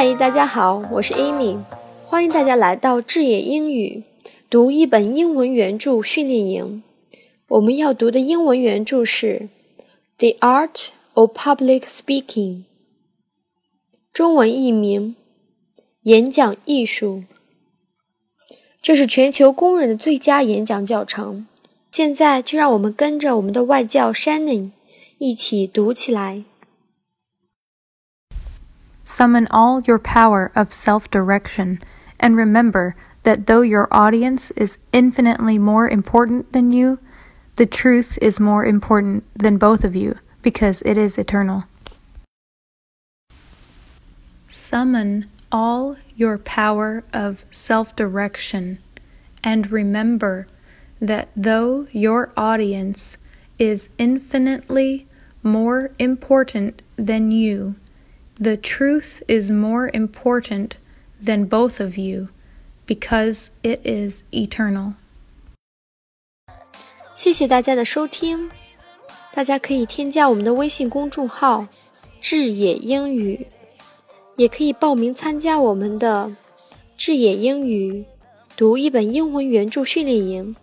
[0.00, 1.58] 嗨，大家好，我是 Amy，
[2.06, 4.04] 欢迎大家来到智野英语
[4.48, 6.84] 读一本英文原著训练营。
[7.48, 9.48] 我们要读的英文原著是
[10.38, 12.30] 《The Art of Public Speaking》，
[14.12, 15.16] 中文译名
[16.02, 17.24] 《演讲艺术》。
[18.80, 21.48] 这是全球公认的最佳演讲教程。
[21.90, 24.70] 现在就让我们跟着我们的外教 Shannon
[25.18, 26.44] 一起读起来。
[29.18, 31.82] Summon all your power of self direction,
[32.20, 37.00] and remember that though your audience is infinitely more important than you,
[37.56, 41.64] the truth is more important than both of you because it is eternal.
[44.46, 48.78] Summon all your power of self direction,
[49.42, 50.46] and remember
[51.00, 53.16] that though your audience
[53.58, 55.08] is infinitely
[55.42, 57.74] more important than you,
[58.37, 60.71] the truth is more important
[61.23, 62.29] than both of you
[62.85, 64.93] because it is eternal.
[67.13, 68.49] 谢谢大家的收听，
[69.31, 71.67] 大家可以添加我们的微信公众号“
[72.19, 73.47] 智野英语”，
[74.35, 76.35] 也可以报名参加我们的“
[76.97, 78.05] 智野英语
[78.57, 80.55] 读一本英文原着训练营”。